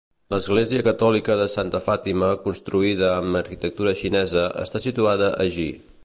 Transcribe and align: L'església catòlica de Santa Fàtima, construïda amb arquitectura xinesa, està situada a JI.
L'església 0.33 0.83
catòlica 0.87 1.35
de 1.41 1.45
Santa 1.55 1.81
Fàtima, 1.89 2.29
construïda 2.47 3.11
amb 3.19 3.41
arquitectura 3.43 3.93
xinesa, 4.03 4.47
està 4.65 4.83
situada 4.87 5.29
a 5.45 5.51
JI. 5.59 5.69